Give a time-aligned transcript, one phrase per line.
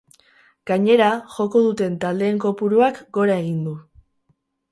[0.69, 3.77] Gainera, joko duten taldeen kopuruak gora egin du.